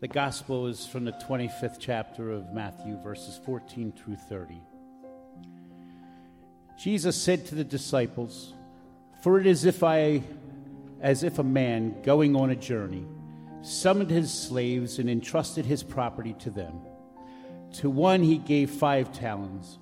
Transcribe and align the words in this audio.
The 0.00 0.06
gospel 0.06 0.68
is 0.68 0.86
from 0.86 1.04
the 1.04 1.10
25th 1.10 1.78
chapter 1.80 2.30
of 2.30 2.52
Matthew, 2.52 2.96
verses 3.02 3.40
14 3.44 3.90
through 3.90 4.14
30. 4.14 4.62
Jesus 6.78 7.20
said 7.20 7.44
to 7.46 7.56
the 7.56 7.64
disciples, 7.64 8.54
For 9.24 9.40
it 9.40 9.46
is 9.48 9.64
if 9.64 9.82
I, 9.82 10.22
as 11.00 11.24
if 11.24 11.40
a 11.40 11.42
man 11.42 12.00
going 12.02 12.36
on 12.36 12.50
a 12.50 12.54
journey, 12.54 13.04
summoned 13.62 14.10
his 14.10 14.32
slaves 14.32 15.00
and 15.00 15.10
entrusted 15.10 15.66
his 15.66 15.82
property 15.82 16.34
to 16.34 16.50
them. 16.50 16.80
To 17.78 17.90
one 17.90 18.22
he 18.22 18.38
gave 18.38 18.70
five 18.70 19.12
talents, 19.12 19.78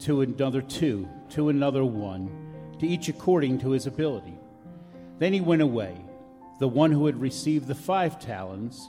to 0.00 0.22
another 0.22 0.62
two, 0.62 1.08
to 1.28 1.48
another 1.48 1.84
one, 1.84 2.28
to 2.80 2.88
each 2.88 3.08
according 3.08 3.60
to 3.60 3.70
his 3.70 3.86
ability. 3.86 4.36
Then 5.20 5.32
he 5.32 5.40
went 5.40 5.62
away. 5.62 5.96
The 6.58 6.66
one 6.66 6.90
who 6.90 7.06
had 7.06 7.20
received 7.20 7.68
the 7.68 7.76
five 7.76 8.18
talents 8.18 8.88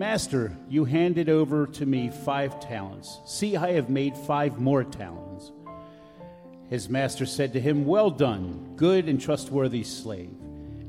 Master, 0.00 0.56
you 0.66 0.86
handed 0.86 1.28
over 1.28 1.66
to 1.66 1.84
me 1.84 2.08
five 2.08 2.58
talents. 2.58 3.20
See, 3.26 3.54
I 3.56 3.72
have 3.72 3.90
made 3.90 4.16
five 4.16 4.58
more 4.58 4.82
talents. 4.82 5.52
His 6.70 6.88
master 6.88 7.26
said 7.26 7.52
to 7.52 7.60
him, 7.60 7.84
Well 7.84 8.10
done, 8.10 8.72
good 8.76 9.10
and 9.10 9.20
trustworthy 9.20 9.84
slave 9.84 10.34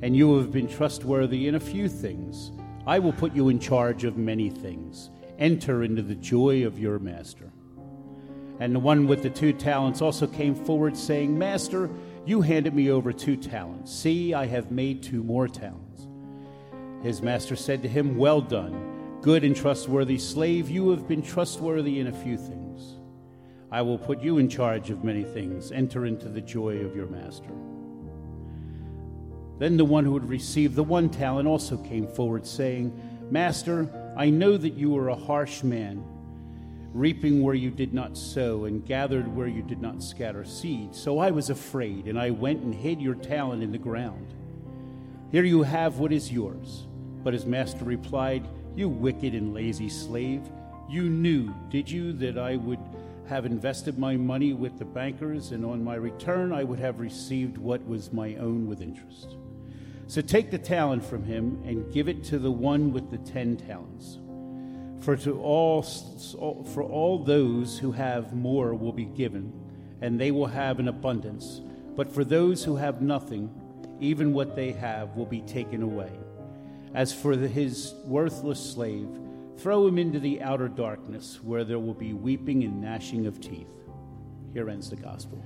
and 0.02 0.16
you 0.16 0.38
have 0.38 0.52
been 0.52 0.68
trustworthy 0.68 1.48
in 1.48 1.56
a 1.56 1.60
few 1.60 1.88
things. 1.88 2.52
I 2.88 3.00
will 3.00 3.14
put 3.14 3.36
you 3.36 3.50
in 3.50 3.60
charge 3.60 4.04
of 4.04 4.18
many 4.18 4.50
things. 4.50 5.10
Enter 5.38 5.84
into 5.84 6.02
the 6.02 6.16
joy 6.16 6.66
of 6.66 6.80
your 6.80 6.98
master. 6.98 7.52
And 8.60 8.74
the 8.74 8.80
one 8.80 9.08
with 9.08 9.24
the 9.24 9.30
two 9.30 9.54
talents 9.54 10.02
also 10.02 10.26
came 10.26 10.56
forward, 10.56 10.96
saying, 10.96 11.38
Master, 11.38 11.90
you 12.26 12.42
handed 12.42 12.74
me 12.74 12.92
over 12.92 13.12
two 13.12 13.36
talents. 13.36 13.94
See, 13.94 14.34
I 14.34 14.46
have 14.46 14.72
made 14.72 15.04
two 15.04 15.22
more 15.24 15.48
talents. 15.48 16.08
His 17.04 17.22
master 17.22 17.56
said 17.56 17.82
to 17.82 17.90
him, 17.90 18.18
Well 18.18 18.42
done, 18.42 19.01
good 19.22 19.44
and 19.44 19.56
trustworthy 19.56 20.18
slave. 20.18 20.70
You 20.70 20.90
have 20.90 21.08
been 21.08 21.22
trustworthy 21.22 22.00
in 22.00 22.08
a 22.08 22.12
few 22.12 22.38
things. 22.38 22.98
I 23.72 23.82
will 23.82 23.98
put 23.98 24.22
you 24.22 24.40
in 24.40 24.50
charge 24.50 24.90
of 24.90 25.04
many 25.04 25.24
things. 25.24 25.72
Enter 25.72 26.06
into 26.06 26.28
the 26.28 26.42
joy 26.42 26.78
of 26.78 26.96
your 26.96 27.08
master. 27.08 27.52
Then 29.60 29.78
the 29.78 29.86
one 29.86 30.06
who 30.06 30.16
had 30.16 30.28
received 30.28 30.76
the 30.76 30.84
one 30.84 31.08
talent 31.10 31.48
also 31.48 31.78
came 31.78 32.08
forward, 32.08 32.48
saying, 32.48 33.00
Master, 33.30 33.88
I 34.18 34.30
know 34.30 34.58
that 34.58 34.74
you 34.74 34.98
are 34.98 35.10
a 35.10 35.16
harsh 35.16 35.64
man, 35.64 36.04
reaping 36.94 37.42
where 37.42 37.56
you 37.56 37.70
did 37.70 37.94
not 37.94 38.18
sow, 38.18 38.66
and 38.66 38.86
gathered 38.86 39.34
where 39.34 39.48
you 39.48 39.62
did 39.62 39.82
not 39.82 40.04
scatter 40.04 40.44
seed. 40.44 40.96
So 40.96 41.20
I 41.20 41.30
was 41.30 41.50
afraid, 41.52 42.08
and 42.08 42.20
I 42.20 42.32
went 42.32 42.64
and 42.64 42.74
hid 42.74 43.00
your 43.00 43.16
talent 43.16 43.62
in 43.62 43.72
the 43.72 43.78
ground. 43.78 44.34
Here 45.32 45.44
you 45.44 45.62
have 45.62 46.00
what 46.00 46.12
is 46.12 46.32
yours. 46.32 46.88
But 47.24 47.34
his 47.34 47.46
master 47.46 47.86
replied, 47.86 48.48
You 48.76 48.90
wicked 48.90 49.34
and 49.36 49.54
lazy 49.54 49.90
slave, 49.90 50.42
you 50.90 51.04
knew, 51.04 51.54
did 51.70 51.90
you, 51.90 52.14
that 52.14 52.38
I 52.38 52.56
would 52.56 52.80
have 53.28 53.46
invested 53.46 53.98
my 53.98 54.18
money 54.18 54.54
with 54.54 54.78
the 54.78 54.86
bankers, 54.86 55.52
and 55.52 55.66
on 55.66 55.84
my 55.84 55.96
return 55.96 56.52
I 56.52 56.64
would 56.64 56.80
have 56.80 57.00
received 57.00 57.58
what 57.58 57.86
was 57.88 58.12
my 58.12 58.36
own 58.36 58.68
with 58.68 58.82
interest? 58.82 59.36
So 60.08 60.22
take 60.22 60.52
the 60.52 60.58
talent 60.58 61.06
from 61.06 61.24
him 61.24 61.62
and 61.66 61.92
give 61.94 62.10
it 62.10 62.24
to 62.26 62.40
the 62.40 62.52
one 62.52 62.92
with 62.92 63.10
the 63.10 63.18
ten 63.20 63.56
talents. 63.56 64.18
For 65.00 65.16
to 65.18 65.42
all 65.42 65.82
for 65.82 66.84
all 66.84 67.24
those 67.24 67.80
who 67.80 67.92
have 67.94 68.34
more 68.34 68.76
will 68.76 68.92
be 68.92 69.06
given, 69.06 69.54
and 70.02 70.20
they 70.20 70.32
will 70.32 70.48
have 70.48 70.80
an 70.80 70.90
abundance. 70.90 71.62
But 71.96 72.14
for 72.14 72.24
those 72.24 72.64
who 72.64 72.76
have 72.76 73.02
nothing, 73.02 73.50
even 74.00 74.34
what 74.34 74.56
they 74.56 74.74
have 74.74 75.16
will 75.16 75.26
be 75.26 75.42
taken 75.42 75.82
away. 75.82 76.12
As 76.94 77.14
for 77.14 77.36
the, 77.36 77.48
his 77.48 77.94
worthless 78.06 78.60
slave, 78.60 79.08
throw 79.58 79.88
him 79.88 79.98
into 79.98 80.20
the 80.20 80.42
outer 80.42 80.68
darkness, 80.68 81.40
where 81.42 81.64
there 81.64 81.80
will 81.80 81.94
be 81.94 82.14
weeping 82.14 82.64
and 82.64 82.82
gnashing 82.82 83.28
of 83.28 83.40
teeth. 83.40 83.70
Here 84.54 84.70
ends 84.70 84.90
the 84.90 84.98
gospel. 84.98 85.44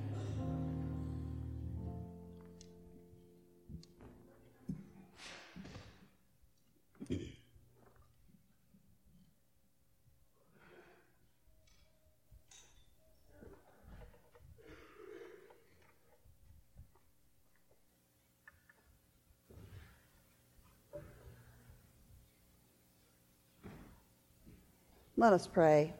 Let 25.25 25.33
us 25.33 25.47
pray. 25.47 25.91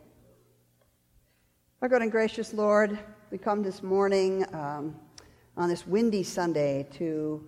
Our 1.81 1.90
good 1.90 2.03
and 2.03 2.12
gracious 2.12 2.53
Lord, 2.53 3.00
we 3.31 3.40
come 3.40 3.63
this 3.63 3.81
morning 3.81 4.46
um, 4.53 4.96
on 5.58 5.68
this 5.68 5.88
windy 5.88 6.22
Sunday 6.22 6.86
to 6.94 7.44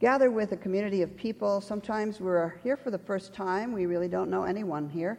gather 0.00 0.30
with 0.30 0.52
a 0.52 0.58
community 0.58 1.00
of 1.00 1.16
people. 1.16 1.62
Sometimes 1.62 2.20
we're 2.20 2.58
here 2.62 2.76
for 2.76 2.90
the 2.90 2.98
first 2.98 3.32
time, 3.32 3.72
we 3.72 3.86
really 3.86 4.06
don't 4.06 4.28
know 4.28 4.44
anyone 4.44 4.86
here. 4.86 5.18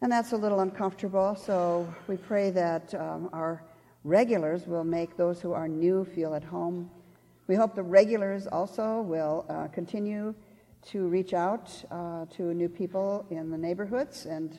And 0.00 0.10
that's 0.10 0.32
a 0.32 0.38
little 0.38 0.60
uncomfortable, 0.60 1.36
so 1.36 1.86
we 2.08 2.16
pray 2.16 2.50
that 2.52 2.94
um, 2.94 3.28
our 3.34 3.62
regulars 4.04 4.66
will 4.66 4.84
make 4.84 5.18
those 5.18 5.38
who 5.38 5.52
are 5.52 5.68
new 5.68 6.06
feel 6.06 6.34
at 6.34 6.44
home. 6.44 6.90
We 7.46 7.56
hope 7.56 7.74
the 7.74 7.82
regulars 7.82 8.46
also 8.46 9.02
will 9.02 9.44
uh, 9.50 9.68
continue 9.68 10.34
to 10.86 11.08
reach 11.08 11.34
out 11.34 11.70
uh, 11.90 12.24
to 12.36 12.54
new 12.54 12.70
people 12.70 13.26
in 13.28 13.50
the 13.50 13.58
neighborhoods 13.58 14.24
and 14.24 14.58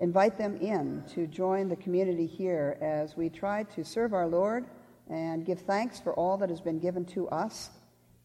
invite 0.00 0.38
them 0.38 0.56
in 0.56 1.04
to 1.14 1.26
join 1.26 1.68
the 1.68 1.76
community 1.76 2.26
here 2.26 2.78
as 2.80 3.16
we 3.16 3.28
try 3.28 3.62
to 3.64 3.84
serve 3.84 4.14
our 4.14 4.26
Lord 4.26 4.64
and 5.10 5.44
give 5.44 5.60
thanks 5.60 6.00
for 6.00 6.14
all 6.14 6.36
that 6.38 6.48
has 6.48 6.60
been 6.60 6.78
given 6.78 7.04
to 7.06 7.28
us 7.28 7.70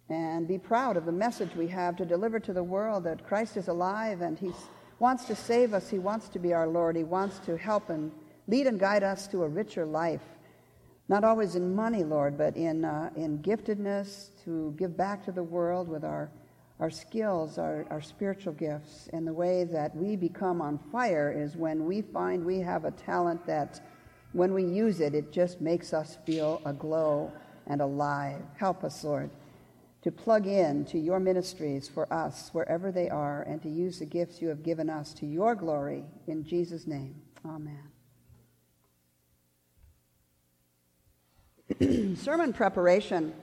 and 0.09 0.47
be 0.47 0.58
proud 0.58 0.97
of 0.97 1.06
the 1.06 1.12
message 1.12 1.56
we 1.56 1.68
have 1.68 1.96
to 1.97 2.06
deliver 2.06 2.40
to 2.40 2.53
the 2.53 2.64
world 2.64 3.03
that 3.03 3.25
Christ 3.25 3.58
is 3.58 3.68
alive 3.68 4.22
and 4.22 4.38
He 4.38 4.52
wants 5.00 5.25
to 5.25 5.35
save 5.35 5.74
us. 5.74 5.90
He 5.90 6.00
wants 6.00 6.30
to 6.30 6.40
be 6.40 6.53
our 6.53 6.68
Lord. 6.68 6.96
He 6.96 7.03
wants 7.03 7.40
to 7.40 7.58
help 7.58 7.90
and 7.90 8.12
lead 8.47 8.68
and 8.68 8.80
guide 8.80 9.03
us 9.03 9.28
to 9.28 9.44
a 9.44 9.47
richer 9.47 9.85
life. 9.85 10.22
Not 11.09 11.24
always 11.24 11.56
in 11.56 11.75
money, 11.75 12.03
Lord, 12.03 12.38
but 12.38 12.56
in, 12.56 12.85
uh, 12.85 13.09
in 13.16 13.40
giftedness 13.40 14.30
to 14.46 14.74
give 14.78 14.96
back 14.96 15.25
to 15.25 15.31
the 15.31 15.44
world 15.44 15.88
with 15.88 16.03
our 16.03 16.31
our 16.80 16.90
skills, 16.90 17.58
our, 17.58 17.86
our 17.90 18.02
spiritual 18.02 18.53
gifts, 18.53 19.08
and 19.13 19.25
the 19.25 19.34
way 19.34 19.63
that 19.63 19.96
we 19.96 20.16
become 20.16 20.62
on 20.62 20.78
fire 20.91 21.31
is 21.31 21.56
when 21.56 21.86
we 21.86 22.02
find 22.02 22.46
we 22.46 22.59
have 22.59 22.84
a 22.84 22.91
talent 22.91 23.46
that, 23.46 23.81
when 24.34 24.53
we 24.53 24.66
use 24.66 25.00
it, 25.00 25.16
it 25.16 25.31
just 25.31 25.62
makes 25.62 25.94
us 25.94 26.18
feel 26.25 26.62
aglow 26.66 27.31
and 27.68 27.81
alive. 27.81 28.41
Help 28.58 28.84
us, 28.84 29.02
Lord, 29.03 29.30
to 30.02 30.12
plug 30.12 30.46
in 30.46 30.84
to 30.85 31.00
your 31.00 31.22
ministries 31.22 31.88
for 31.88 32.12
us 32.12 32.50
wherever 32.52 32.91
they 32.91 33.09
are 33.09 33.44
and 33.44 33.62
to 33.62 33.69
use 33.69 34.00
the 34.00 34.06
gifts 34.06 34.41
you 34.41 34.50
have 34.50 34.62
given 34.62 34.90
us 34.90 35.14
to 35.14 35.25
your 35.25 35.56
glory. 35.56 36.03
In 36.28 36.44
Jesus' 36.44 36.85
name, 36.85 37.16
amen. 37.46 37.79
Sermon 42.17 42.52
preparation 42.52 43.34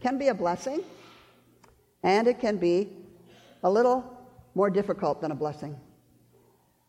can 0.00 0.18
be 0.18 0.26
a 0.28 0.34
blessing 0.34 0.82
and 2.02 2.26
it 2.26 2.38
can 2.38 2.56
be 2.56 2.88
a 3.62 3.70
little 3.70 4.04
more 4.54 4.70
difficult 4.70 5.20
than 5.20 5.30
a 5.30 5.34
blessing. 5.34 5.78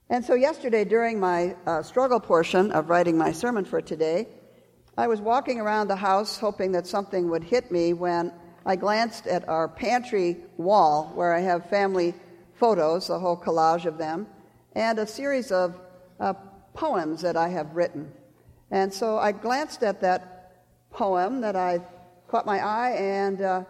And 0.09 0.25
so, 0.25 0.33
yesterday, 0.33 0.83
during 0.83 1.19
my 1.19 1.55
uh, 1.65 1.83
struggle 1.83 2.19
portion 2.19 2.71
of 2.71 2.89
writing 2.89 3.17
my 3.17 3.31
sermon 3.31 3.63
for 3.63 3.81
today, 3.81 4.27
I 4.97 5.07
was 5.07 5.21
walking 5.21 5.61
around 5.61 5.87
the 5.87 5.95
house 5.95 6.37
hoping 6.37 6.73
that 6.73 6.85
something 6.85 7.29
would 7.29 7.43
hit 7.43 7.71
me 7.71 7.93
when 7.93 8.33
I 8.65 8.75
glanced 8.75 9.25
at 9.25 9.47
our 9.47 9.69
pantry 9.69 10.37
wall 10.57 11.11
where 11.15 11.33
I 11.33 11.39
have 11.39 11.69
family 11.69 12.13
photos, 12.55 13.09
a 13.09 13.17
whole 13.17 13.37
collage 13.37 13.85
of 13.85 13.97
them, 13.97 14.27
and 14.73 14.99
a 14.99 15.07
series 15.07 15.51
of 15.51 15.79
uh, 16.19 16.33
poems 16.73 17.21
that 17.21 17.37
I 17.37 17.47
have 17.47 17.73
written. 17.73 18.11
And 18.69 18.93
so 18.93 19.17
I 19.17 19.31
glanced 19.31 19.81
at 19.81 20.01
that 20.01 20.53
poem 20.91 21.41
that 21.41 21.55
I 21.55 21.79
caught 22.27 22.45
my 22.45 22.59
eye, 22.59 22.91
and 22.91 23.41
uh, 23.41 23.63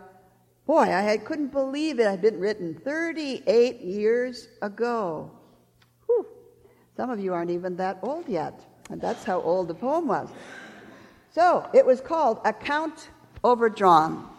Boy, 0.72 0.84
I 0.84 1.02
had, 1.02 1.26
couldn't 1.26 1.52
believe 1.52 2.00
it 2.00 2.06
had 2.06 2.22
been 2.22 2.40
written 2.40 2.74
38 2.74 3.82
years 3.82 4.48
ago. 4.62 5.30
Whew. 6.06 6.26
Some 6.96 7.10
of 7.10 7.20
you 7.20 7.34
aren't 7.34 7.52
even 7.52 7.76
that 7.76 8.00
old 8.02 8.30
yet, 8.30 8.58
and 8.90 9.02
that's 9.02 9.26
how 9.26 9.42
old 9.42 9.68
the 9.68 9.74
poem 9.74 10.08
was. 10.08 10.30
So 11.36 11.70
it 11.74 11.86
was 11.86 12.00
called 12.00 12.40
Account 12.46 13.10
Overdrawn. 13.44 14.30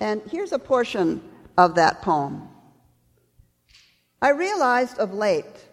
And 0.00 0.22
here's 0.30 0.52
a 0.52 0.58
portion 0.58 1.20
of 1.58 1.74
that 1.74 2.00
poem. 2.00 2.48
I 4.22 4.30
realized 4.30 4.98
of 4.98 5.12
late 5.12 5.68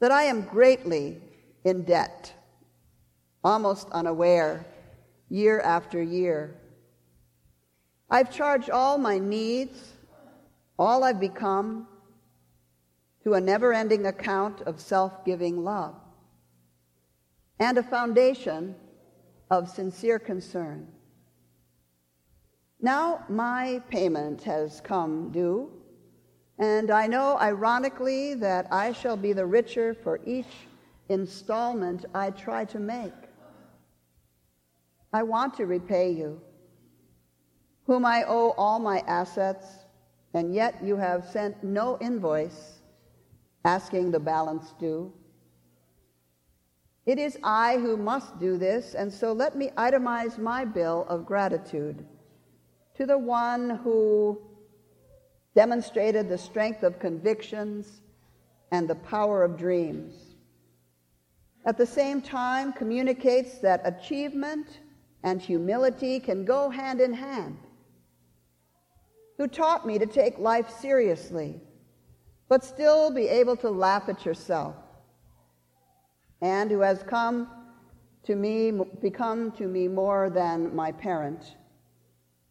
that 0.00 0.12
I 0.12 0.24
am 0.24 0.42
greatly 0.42 1.22
in 1.64 1.84
debt, 1.84 2.30
almost 3.42 3.88
unaware, 3.90 4.66
year 5.30 5.62
after 5.62 6.02
year. 6.02 6.60
I've 8.14 8.30
charged 8.30 8.70
all 8.70 8.96
my 8.96 9.18
needs, 9.18 9.94
all 10.78 11.02
I've 11.02 11.18
become, 11.18 11.88
to 13.24 13.34
a 13.34 13.40
never 13.40 13.72
ending 13.72 14.06
account 14.06 14.60
of 14.60 14.80
self 14.80 15.24
giving 15.24 15.64
love 15.64 15.96
and 17.58 17.76
a 17.76 17.82
foundation 17.82 18.76
of 19.50 19.68
sincere 19.68 20.20
concern. 20.20 20.86
Now 22.80 23.24
my 23.28 23.82
payment 23.90 24.44
has 24.44 24.80
come 24.80 25.32
due, 25.32 25.72
and 26.60 26.92
I 26.92 27.08
know 27.08 27.36
ironically 27.40 28.34
that 28.34 28.68
I 28.70 28.92
shall 28.92 29.16
be 29.16 29.32
the 29.32 29.46
richer 29.46 29.92
for 29.92 30.20
each 30.24 30.68
installment 31.08 32.04
I 32.14 32.30
try 32.30 32.64
to 32.66 32.78
make. 32.78 33.12
I 35.12 35.24
want 35.24 35.54
to 35.54 35.66
repay 35.66 36.12
you, 36.12 36.40
whom 37.86 38.04
I 38.04 38.24
owe 38.24 38.50
all 38.56 38.78
my 38.78 39.00
assets, 39.06 39.66
and 40.32 40.54
yet 40.54 40.82
you 40.82 40.96
have 40.96 41.28
sent 41.28 41.62
no 41.62 41.98
invoice 42.00 42.80
asking 43.64 44.10
the 44.10 44.20
balance 44.20 44.74
due. 44.78 45.12
It 47.06 47.18
is 47.18 47.38
I 47.42 47.76
who 47.78 47.96
must 47.96 48.38
do 48.38 48.56
this, 48.56 48.94
and 48.94 49.12
so 49.12 49.32
let 49.32 49.56
me 49.56 49.70
itemize 49.76 50.38
my 50.38 50.64
bill 50.64 51.04
of 51.08 51.26
gratitude 51.26 52.06
to 52.94 53.06
the 53.06 53.18
one 53.18 53.70
who 53.70 54.40
demonstrated 55.54 56.28
the 56.28 56.38
strength 56.38 56.82
of 56.82 56.98
convictions 56.98 58.00
and 58.72 58.88
the 58.88 58.94
power 58.94 59.42
of 59.42 59.58
dreams. 59.58 60.14
At 61.66 61.76
the 61.76 61.86
same 61.86 62.20
time, 62.20 62.72
communicates 62.72 63.58
that 63.58 63.82
achievement 63.84 64.80
and 65.22 65.40
humility 65.40 66.20
can 66.20 66.44
go 66.44 66.70
hand 66.70 67.00
in 67.00 67.12
hand. 67.12 67.56
Who 69.36 69.48
taught 69.48 69.86
me 69.86 69.98
to 69.98 70.06
take 70.06 70.38
life 70.38 70.70
seriously, 70.70 71.60
but 72.48 72.64
still 72.64 73.10
be 73.10 73.28
able 73.28 73.56
to 73.56 73.70
laugh 73.70 74.08
at 74.08 74.24
yourself 74.24 74.76
and 76.44 76.70
who 76.70 76.80
has 76.80 77.02
come 77.02 77.48
to 78.24 78.36
me, 78.36 78.70
become 79.00 79.50
to 79.52 79.66
me 79.66 79.88
more 79.88 80.28
than 80.28 80.76
my 80.76 80.92
parent, 80.92 81.56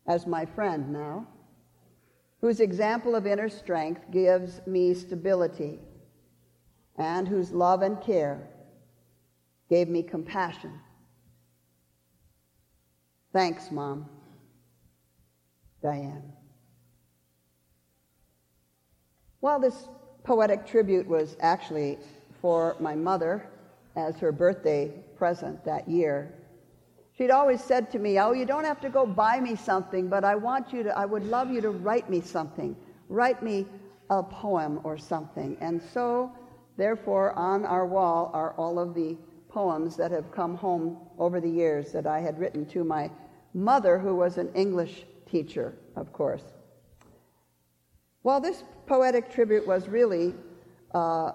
as 0.08 0.26
my 0.26 0.46
friend 0.46 0.92
now, 0.92 1.28
whose 2.42 2.60
example 2.60 3.16
of 3.16 3.28
inner 3.28 3.50
strength 3.50 4.02
gives 4.10 4.62
me 4.66 4.96
stability, 4.96 5.80
and 6.98 7.28
whose 7.28 7.52
love 7.52 7.84
and 7.84 8.02
care 8.02 8.50
gave 9.70 9.88
me 9.88 10.02
compassion. 10.02 10.80
Thanks, 13.32 13.70
Mom. 13.72 14.10
Diane. 15.84 16.34
While 19.44 19.60
this 19.60 19.90
poetic 20.24 20.66
tribute 20.66 21.06
was 21.06 21.36
actually 21.42 21.98
for 22.40 22.78
my 22.80 22.96
mother, 22.96 23.46
as 23.98 24.18
her 24.20 24.32
birthday 24.32 24.94
present 25.18 25.66
that 25.66 25.86
year. 25.86 26.34
She'd 27.18 27.30
always 27.30 27.62
said 27.62 27.92
to 27.92 28.00
me, 28.00 28.18
Oh, 28.20 28.32
you 28.32 28.46
don't 28.46 28.64
have 28.64 28.80
to 28.80 28.90
go 28.90 29.06
buy 29.06 29.42
me 29.42 29.58
something, 29.58 30.08
but 30.08 30.24
I 30.24 30.34
want 30.34 30.72
you 30.72 30.84
to, 30.84 30.98
I 30.98 31.04
would 31.04 31.26
love 31.26 31.52
you 31.52 31.60
to 31.60 31.72
write 31.72 32.10
me 32.10 32.22
something. 32.22 32.74
Write 33.10 33.44
me 33.44 33.68
a 34.10 34.24
poem 34.24 34.80
or 34.86 34.98
something. 34.98 35.58
And 35.60 35.82
so, 35.94 36.32
therefore, 36.78 37.34
on 37.34 37.66
our 37.66 37.86
wall 37.86 38.32
are 38.34 38.54
all 38.54 38.80
of 38.80 38.96
the 38.96 39.18
poems 39.50 39.98
that 39.98 40.12
have 40.12 40.32
come 40.32 40.56
home 40.56 41.00
over 41.20 41.42
the 41.42 41.52
years 41.52 41.92
that 41.92 42.08
I 42.08 42.22
had 42.22 42.40
written 42.40 42.66
to 42.68 42.86
my 42.86 43.12
mother, 43.54 44.00
who 44.00 44.16
was 44.16 44.38
an 44.38 44.54
English 44.54 45.04
teacher, 45.30 45.74
of 45.98 46.14
course. 46.14 46.53
Well, 48.24 48.40
this 48.40 48.64
poetic 48.88 49.32
tribute 49.32 49.68
was 49.68 49.88
really 49.88 50.34
uh, 50.94 51.34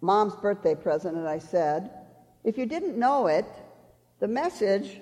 mom's 0.00 0.34
birthday 0.36 0.74
present, 0.74 1.16
and 1.16 1.28
I 1.28 1.38
said, 1.38 1.90
if 2.42 2.58
you 2.58 2.66
didn't 2.66 2.98
know 2.98 3.28
it, 3.28 3.46
the 4.20 4.28
message 4.28 5.00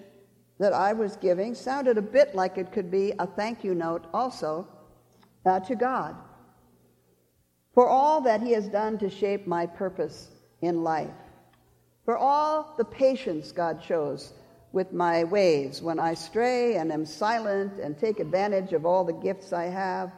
that 0.58 0.72
I 0.72 0.92
was 0.92 1.16
giving 1.16 1.54
sounded 1.54 1.98
a 1.98 2.02
bit 2.02 2.34
like 2.34 2.58
it 2.58 2.70
could 2.70 2.90
be 2.90 3.12
a 3.18 3.26
thank 3.26 3.64
you 3.64 3.74
note 3.74 4.04
also 4.12 4.68
uh, 5.44 5.60
to 5.60 5.74
God 5.74 6.16
for 7.74 7.88
all 7.88 8.20
that 8.20 8.42
He 8.42 8.52
has 8.52 8.68
done 8.68 8.98
to 8.98 9.08
shape 9.08 9.46
my 9.46 9.66
purpose 9.66 10.28
in 10.60 10.84
life, 10.84 11.10
for 12.04 12.16
all 12.18 12.74
the 12.76 12.84
patience 12.84 13.52
God 13.52 13.82
shows 13.82 14.34
with 14.72 14.92
my 14.92 15.24
ways 15.24 15.82
when 15.82 15.98
I 15.98 16.14
stray 16.14 16.76
and 16.76 16.92
am 16.92 17.04
silent 17.04 17.78
and 17.80 17.98
take 17.98 18.20
advantage 18.20 18.72
of 18.72 18.86
all 18.86 19.04
the 19.04 19.12
gifts 19.12 19.52
I 19.52 19.64
have. 19.64 20.12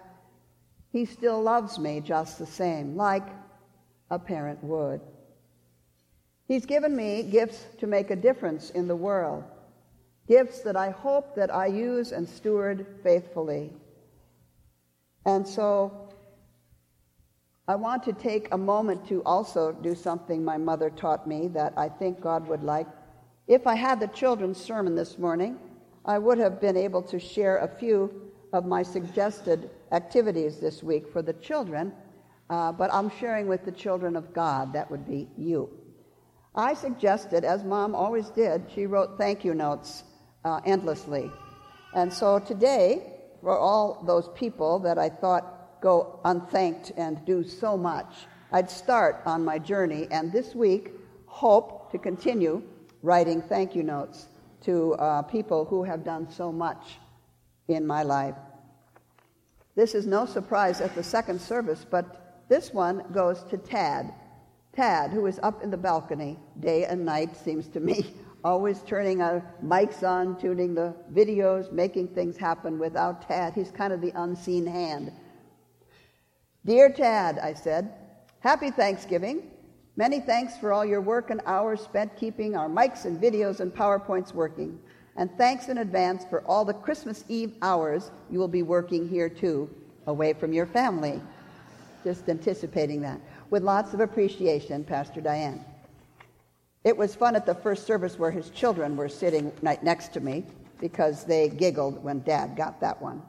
He 0.94 1.06
still 1.06 1.43
loves 1.43 1.76
me 1.76 2.00
just 2.00 2.38
the 2.38 2.46
same, 2.46 2.94
like 2.94 3.26
a 4.12 4.19
parent 4.19 4.62
would. 4.62 5.00
He's 6.46 6.67
given 6.67 6.94
me 6.94 7.25
gifts 7.25 7.67
to 7.81 7.88
make 7.88 8.12
a 8.12 8.17
difference 8.17 8.70
in 8.70 8.87
the 8.87 8.94
world, 8.94 9.43
gifts 10.29 10.61
that 10.61 10.76
I 10.76 10.91
hope 10.91 11.35
that 11.35 11.52
I 11.52 11.67
use 11.67 12.12
and 12.12 12.29
steward 12.29 12.87
faithfully. 13.02 13.73
And 15.26 15.44
so 15.44 16.11
I 17.67 17.75
want 17.75 18.05
to 18.05 18.12
take 18.12 18.47
a 18.52 18.56
moment 18.56 19.05
to 19.08 19.20
also 19.25 19.73
do 19.73 19.97
something 19.97 20.44
my 20.44 20.58
mother 20.58 20.90
taught 20.90 21.26
me 21.26 21.49
that 21.49 21.75
I 21.76 21.88
think 21.88 22.20
God 22.20 22.47
would 22.47 22.62
like. 22.62 22.87
If 23.49 23.67
I 23.67 23.75
had 23.75 23.99
the 23.99 24.06
children's 24.06 24.62
sermon 24.62 24.94
this 24.94 25.19
morning, 25.19 25.58
I 26.05 26.20
would 26.20 26.38
have 26.38 26.61
been 26.61 26.76
able 26.76 27.02
to 27.02 27.19
share 27.19 27.56
a 27.56 27.67
few 27.81 28.31
of 28.52 28.64
my 28.64 28.85
suggested 28.85 29.70
activities 29.94 30.61
this 30.61 30.82
week 30.82 31.05
for 31.12 31.23
the 31.23 31.32
children 31.35 31.93
uh, 32.50 32.73
but 32.73 32.93
I'm 32.93 33.11
sharing 33.11 33.49
with 33.49 33.64
the 33.64 33.73
children 33.73 34.17
of 34.17 34.32
God. 34.35 34.73
That 34.73 34.91
would 34.91 35.06
be 35.06 35.29
you. 35.37 35.70
I 36.54 36.75
suggested, 36.75 37.45
as 37.45 37.64
mom 37.64 37.95
always 37.95 38.28
did, 38.30 38.66
she 38.73 38.87
wrote 38.87 39.18
thank 39.18 39.45
you 39.45 39.54
notes 39.54 40.04
uh, 40.45 40.61
endlessly. 40.64 41.30
And 41.95 42.12
so 42.12 42.38
today, 42.38 43.12
for 43.40 43.59
all 43.59 44.02
those 44.07 44.28
people 44.35 44.78
that 44.80 44.99
I 44.99 45.09
thought 45.09 45.80
go 45.80 46.21
unthanked 46.25 46.92
and 46.97 47.25
do 47.25 47.42
so 47.45 47.76
much, 47.76 48.26
I'd 48.52 48.71
start 48.71 49.23
on 49.26 49.45
my 49.45 49.59
journey 49.59 50.07
and 50.11 50.33
this 50.33 50.54
week 50.54 50.92
hope 51.26 51.90
to 51.92 51.99
continue 51.99 52.62
writing 53.02 53.42
thank 53.42 53.75
you 53.75 53.83
notes 53.83 54.28
to 54.62 54.95
uh, 54.95 55.23
people 55.23 55.64
who 55.64 55.83
have 55.83 56.04
done 56.04 56.30
so 56.30 56.52
much 56.52 56.99
in 57.68 57.87
my 57.87 58.02
life. 58.02 58.37
This 59.76 59.95
is 59.95 60.07
no 60.07 60.25
surprise 60.25 60.81
at 60.81 60.95
the 60.95 61.02
second 61.02 61.40
service, 61.40 61.85
but 61.88 62.47
this 62.49 62.73
one 62.73 63.04
goes 63.12 63.43
to 63.45 63.59
Tad. 63.59 64.12
Tad, 64.73 65.11
who 65.11 65.26
is 65.26 65.40
up 65.43 65.62
in 65.62 65.71
the 65.71 65.76
balcony 65.76 66.38
day 66.61 66.85
and 66.85 67.04
night, 67.04 67.37
seems 67.37 67.69
to 67.69 67.81
me, 67.81 68.14
always 68.45 68.83
turning 68.83 69.23
our 69.23 69.43
mics 69.64 70.02
on, 70.02 70.38
tuning 70.38 70.75
the 70.75 70.95
videos, 71.12 71.73
making 71.73 72.09
things 72.09 72.37
happen. 72.37 72.78
Without 72.78 73.26
Tad, 73.26 73.54
he's 73.54 73.71
kind 73.71 73.93
of 73.93 74.00
the 74.00 74.12
unseen 74.14 74.66
hand. 74.66 75.12
Dear 76.64 76.90
Tad, 76.90 77.38
I 77.38 77.54
said, 77.54 77.95
Happy 78.40 78.71
Thanksgiving. 78.71 79.50
Many 79.97 80.21
thanks 80.21 80.57
for 80.59 80.73
all 80.73 80.85
your 80.85 81.00
work 81.00 81.31
and 81.31 81.40
hours 81.47 81.81
spent 81.81 82.16
keeping 82.16 82.57
our 82.57 82.69
mics 82.69 83.07
and 83.07 83.21
videos 83.21 83.61
and 83.61 83.73
PowerPoints 83.73 84.35
working. 84.35 84.78
And 85.16 85.30
thanks 85.38 85.68
in 85.68 85.78
advance 85.78 86.25
for 86.28 86.40
all 86.42 86.64
the 86.64 86.75
Christmas 86.75 87.25
Eve 87.28 87.54
hours 87.62 88.11
you 88.30 88.38
will 88.38 88.49
be 88.49 88.62
working 88.62 89.09
here 89.09 89.28
too, 89.28 89.71
away 90.06 90.33
from 90.33 90.52
your 90.52 90.66
family 90.66 91.21
just 92.04 92.28
anticipating 92.28 93.00
that. 93.00 93.21
With 93.50 93.62
lots 93.62 93.94
of 93.94 94.00
appreciation, 94.00 94.85
Pastor 94.85 95.21
Diane. 95.21 95.64
It 96.85 96.97
was 96.97 97.14
fun 97.14 97.35
at 97.35 97.47
the 97.47 97.54
first 97.54 97.87
service 97.87 98.18
where 98.18 98.30
his 98.30 98.50
children 98.50 98.97
were 98.97 99.09
sitting 99.09 99.50
right 99.62 99.83
next 99.83 100.12
to 100.12 100.21
me 100.21 100.44
because 100.80 101.25
they 101.25 101.49
giggled 101.49 102.04
when 102.04 102.21
Dad 102.21 102.56
got 102.56 102.78
that 102.80 103.00
one. 103.00 103.23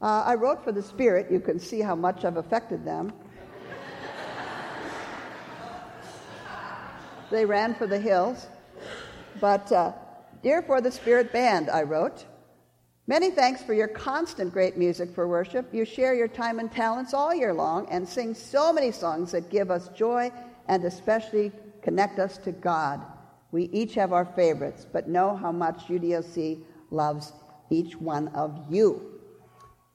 Uh, 0.00 0.22
I 0.24 0.36
wrote 0.36 0.64
for 0.64 0.72
the 0.72 0.82
Spirit. 0.82 1.30
You 1.30 1.38
can 1.38 1.58
see 1.58 1.80
how 1.80 1.94
much 1.94 2.24
I've 2.24 2.38
affected 2.38 2.84
them. 2.84 3.12
they 7.30 7.44
ran 7.44 7.74
for 7.74 7.86
the 7.86 7.98
hills. 7.98 8.46
But, 9.40 9.70
uh, 9.70 9.92
Dear 10.40 10.62
for 10.62 10.80
the 10.80 10.92
Spirit 10.92 11.32
Band, 11.32 11.68
I 11.68 11.82
wrote. 11.82 12.24
Many 13.08 13.30
thanks 13.30 13.60
for 13.60 13.74
your 13.74 13.88
constant 13.88 14.52
great 14.52 14.76
music 14.76 15.12
for 15.12 15.26
worship. 15.26 15.66
You 15.74 15.84
share 15.84 16.14
your 16.14 16.28
time 16.28 16.60
and 16.60 16.70
talents 16.70 17.12
all 17.12 17.34
year 17.34 17.52
long 17.52 17.88
and 17.90 18.08
sing 18.08 18.34
so 18.34 18.72
many 18.72 18.92
songs 18.92 19.32
that 19.32 19.50
give 19.50 19.72
us 19.72 19.88
joy 19.88 20.30
and 20.68 20.84
especially 20.84 21.50
connect 21.82 22.20
us 22.20 22.38
to 22.38 22.52
God. 22.52 23.04
We 23.50 23.64
each 23.72 23.94
have 23.94 24.12
our 24.12 24.26
favorites, 24.26 24.86
but 24.92 25.08
know 25.08 25.34
how 25.34 25.50
much 25.50 25.88
UDOC 25.88 26.62
loves 26.92 27.32
each 27.70 27.96
one 27.96 28.28
of 28.28 28.60
you. 28.70 29.18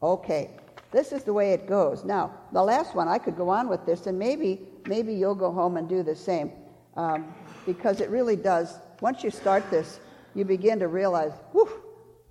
Okay, 0.02 0.50
this 0.92 1.14
is 1.14 1.24
the 1.24 1.32
way 1.32 1.54
it 1.54 1.68
goes. 1.68 2.04
Now, 2.04 2.34
the 2.52 2.64
last 2.64 2.96
one, 2.96 3.08
I 3.08 3.18
could 3.18 3.38
go 3.38 3.48
on 3.48 3.70
with 3.70 3.86
this, 3.86 4.08
and 4.08 4.20
maybe, 4.20 4.60
maybe 4.88 5.14
you'll 5.14 5.36
go 5.36 5.54
home 5.54 5.78
and 5.78 5.88
do 5.88 6.04
the 6.04 6.16
same, 6.16 6.52
um, 6.98 7.34
because 7.66 8.02
it 8.02 8.10
really 8.10 8.36
does. 8.36 8.80
Once 9.00 9.24
you 9.24 9.30
start 9.30 9.70
this, 9.72 10.00
you 10.36 10.46
begin 10.46 10.80
to 10.80 10.88
realize, 10.88 11.34
whew, 11.52 11.70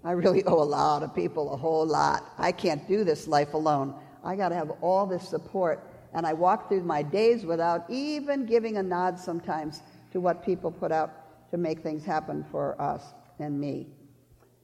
I 0.04 0.12
really 0.12 0.44
owe 0.44 0.60
a 0.60 0.64
lot 0.64 1.02
of 1.02 1.14
people 1.14 1.52
a 1.52 1.56
whole 1.56 1.86
lot. 1.86 2.24
I 2.38 2.52
can't 2.52 2.86
do 2.88 3.04
this 3.04 3.28
life 3.28 3.54
alone. 3.54 3.94
I 4.24 4.36
got 4.36 4.48
to 4.48 4.54
have 4.54 4.70
all 4.80 5.06
this 5.06 5.28
support. 5.28 5.88
And 6.14 6.26
I 6.26 6.32
walk 6.32 6.68
through 6.68 6.82
my 6.82 7.02
days 7.02 7.46
without 7.46 7.84
even 7.88 8.44
giving 8.44 8.76
a 8.76 8.82
nod 8.82 9.18
sometimes 9.18 9.82
to 10.12 10.20
what 10.20 10.44
people 10.44 10.70
put 10.70 10.92
out 10.92 11.50
to 11.50 11.56
make 11.56 11.80
things 11.80 12.04
happen 12.04 12.44
for 12.50 12.80
us 12.80 13.14
and 13.38 13.58
me. 13.58 13.86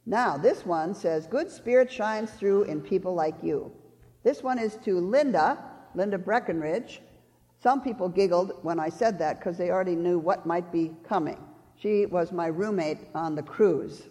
Now, 0.05 0.37
this 0.37 0.65
one 0.67 0.95
says, 0.95 1.27
Good 1.27 1.51
spirit 1.51 1.91
shines 1.93 2.31
through 2.31 2.65
in 2.65 2.81
people 2.81 3.15
like 3.15 3.37
you. 3.43 3.73
This 4.25 4.43
one 4.43 4.59
is 4.59 4.77
to 4.85 4.99
Linda, 4.99 5.59
Linda 5.95 6.19
Breckenridge. 6.19 7.01
Some 7.63 7.83
people 7.83 8.09
giggled 8.09 8.53
when 8.63 8.79
I 8.79 8.89
said 8.89 9.19
that 9.19 9.39
because 9.39 9.59
they 9.59 9.71
already 9.71 9.97
knew 9.97 10.19
what 10.19 10.47
might 10.47 10.71
be 10.73 10.93
coming. 11.07 11.39
She 11.81 12.07
was 12.07 12.33
my 12.33 12.49
roommate 12.49 12.99
on 13.15 13.37
the 13.37 13.43
cruise. 13.43 14.03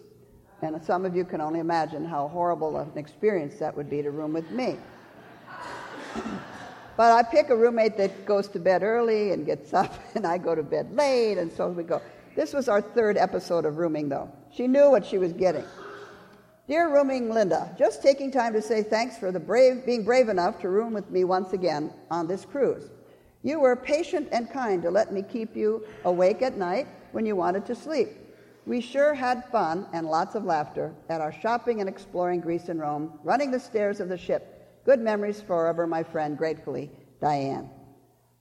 And 0.62 0.82
some 0.82 1.04
of 1.04 1.14
you 1.14 1.24
can 1.24 1.40
only 1.40 1.60
imagine 1.60 2.04
how 2.04 2.28
horrible 2.28 2.76
an 2.78 2.90
experience 2.96 3.56
that 3.56 3.76
would 3.76 3.90
be 3.90 4.02
to 4.02 4.10
room 4.10 4.32
with 4.32 4.50
me. 4.50 4.76
but 6.96 7.12
I 7.12 7.22
pick 7.22 7.50
a 7.50 7.56
roommate 7.56 7.96
that 7.98 8.24
goes 8.24 8.48
to 8.48 8.58
bed 8.58 8.82
early 8.82 9.32
and 9.32 9.44
gets 9.44 9.74
up, 9.74 9.94
and 10.14 10.26
I 10.26 10.38
go 10.38 10.54
to 10.54 10.62
bed 10.62 10.96
late, 10.96 11.38
and 11.38 11.52
so 11.52 11.68
we 11.68 11.82
go. 11.84 12.00
This 12.34 12.52
was 12.52 12.68
our 12.68 12.80
third 12.80 13.16
episode 13.16 13.64
of 13.64 13.76
rooming, 13.76 14.08
though. 14.08 14.30
She 14.50 14.66
knew 14.66 14.90
what 14.90 15.04
she 15.04 15.18
was 15.18 15.32
getting. 15.32 15.64
Dear 16.66 16.92
rooming 16.92 17.30
Linda, 17.30 17.74
just 17.78 18.02
taking 18.02 18.30
time 18.30 18.52
to 18.52 18.62
say 18.62 18.82
thanks 18.82 19.16
for 19.16 19.32
the 19.32 19.40
brave, 19.40 19.86
being 19.86 20.04
brave 20.04 20.28
enough 20.28 20.60
to 20.60 20.68
room 20.68 20.92
with 20.92 21.10
me 21.10 21.24
once 21.24 21.52
again 21.52 21.92
on 22.10 22.26
this 22.26 22.44
cruise. 22.44 22.90
You 23.42 23.60
were 23.60 23.76
patient 23.76 24.28
and 24.32 24.50
kind 24.50 24.82
to 24.82 24.90
let 24.90 25.12
me 25.12 25.22
keep 25.22 25.56
you 25.56 25.86
awake 26.04 26.42
at 26.42 26.56
night 26.56 26.86
when 27.12 27.26
you 27.26 27.36
wanted 27.36 27.66
to 27.66 27.74
sleep. 27.74 28.08
We 28.66 28.80
sure 28.80 29.14
had 29.14 29.50
fun 29.50 29.86
and 29.92 30.06
lots 30.06 30.34
of 30.34 30.44
laughter 30.44 30.94
at 31.08 31.20
our 31.20 31.32
shopping 31.32 31.80
and 31.80 31.88
exploring 31.88 32.40
Greece 32.40 32.68
and 32.68 32.78
Rome, 32.78 33.18
running 33.24 33.50
the 33.50 33.58
stairs 33.60 33.98
of 33.98 34.08
the 34.08 34.18
ship. 34.18 34.82
Good 34.84 35.00
memories 35.00 35.40
forever, 35.40 35.86
my 35.86 36.02
friend. 36.02 36.36
Gratefully, 36.36 36.90
Diane. 37.20 37.70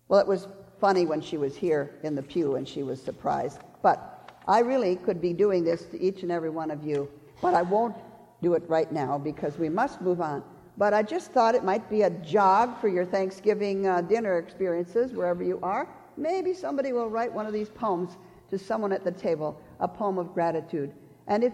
Well, 0.10 0.20
it 0.20 0.28
was 0.28 0.48
funny 0.80 1.06
when 1.06 1.22
she 1.22 1.38
was 1.38 1.56
here 1.56 2.00
in 2.04 2.16
the 2.16 2.22
pew 2.22 2.56
and 2.56 2.68
she 2.68 2.84
was 2.84 3.02
surprised. 3.02 3.60
But 3.82 4.42
I 4.48 4.60
really 4.60 4.96
could 4.98 5.22
be 5.22 5.34
doing 5.34 5.64
this 5.64 5.86
to 5.86 6.02
each 6.02 6.24
and 6.24 6.32
every 6.32 6.50
one 6.50 6.72
of 6.72 6.84
you, 6.84 7.10
but 7.42 7.54
I 7.54 7.62
won't 7.62 7.96
do 8.42 8.54
it 8.54 8.64
right 8.68 8.92
now 8.92 9.18
because 9.18 9.58
we 9.58 9.70
must 9.70 10.02
move 10.02 10.22
on. 10.22 10.44
But 10.78 10.94
I 10.94 11.04
just 11.04 11.32
thought 11.32 11.56
it 11.56 11.64
might 11.64 11.90
be 11.90 12.04
a 12.04 12.10
jog 12.10 12.80
for 12.80 12.88
your 12.88 13.06
Thanksgiving 13.06 13.88
uh, 13.88 14.02
dinner 14.02 14.38
experiences, 14.38 15.12
wherever 15.12 15.44
you 15.44 15.60
are. 15.64 15.88
Maybe 16.18 16.54
somebody 16.54 16.94
will 16.94 17.10
write 17.10 17.34
one 17.34 17.48
of 17.48 17.54
these 17.54 17.70
poems 17.70 18.18
to 18.50 18.58
someone 18.58 18.92
at 18.92 19.04
the 19.04 19.12
table, 19.12 19.60
a 19.80 19.88
poem 19.88 20.18
of 20.18 20.34
gratitude. 20.34 20.92
And 21.28 21.44
if, 21.44 21.54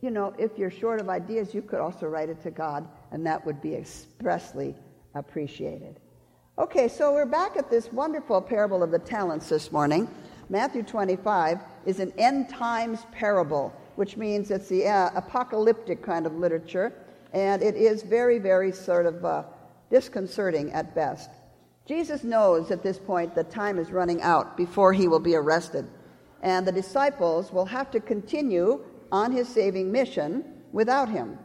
you 0.00 0.10
know, 0.10 0.34
if 0.38 0.58
you're 0.58 0.70
short 0.70 1.00
of 1.00 1.08
ideas, 1.08 1.54
you 1.54 1.62
could 1.62 1.80
also 1.80 2.06
write 2.06 2.28
it 2.28 2.42
to 2.42 2.50
God, 2.50 2.88
and 3.10 3.26
that 3.26 3.44
would 3.46 3.60
be 3.60 3.74
expressly 3.74 4.74
appreciated. 5.14 6.00
Okay, 6.58 6.88
so 6.88 7.12
we're 7.12 7.26
back 7.26 7.56
at 7.56 7.70
this 7.70 7.92
wonderful 7.92 8.40
parable 8.40 8.82
of 8.82 8.90
the 8.90 8.98
talents 8.98 9.48
this 9.48 9.72
morning. 9.72 10.08
Matthew 10.48 10.82
25 10.82 11.58
is 11.86 12.00
an 12.00 12.12
end 12.18 12.48
times 12.48 13.06
parable 13.12 13.72
which 13.96 14.16
means 14.16 14.50
it's 14.50 14.68
the 14.68 14.86
uh, 14.86 15.10
apocalyptic 15.14 16.02
kind 16.02 16.26
of 16.26 16.34
literature, 16.36 16.92
and 17.32 17.62
it 17.62 17.76
is 17.76 18.02
very, 18.02 18.38
very 18.38 18.72
sort 18.72 19.06
of 19.06 19.24
uh, 19.24 19.44
disconcerting 19.90 20.72
at 20.72 20.94
best. 20.94 21.30
Jesus 21.86 22.24
knows 22.24 22.70
at 22.70 22.82
this 22.82 22.98
point 22.98 23.34
that 23.34 23.50
time 23.50 23.78
is 23.78 23.90
running 23.90 24.22
out 24.22 24.56
before 24.56 24.92
he 24.92 25.06
will 25.06 25.20
be 25.20 25.34
arrested, 25.34 25.86
and 26.44 26.66
the 26.66 26.72
disciples 26.72 27.52
will 27.52 27.64
have 27.64 27.90
to 27.90 27.98
continue 27.98 28.84
on 29.10 29.32
his 29.32 29.48
saving 29.48 29.90
mission 29.90 30.44
without 30.72 31.08
him. 31.08 31.38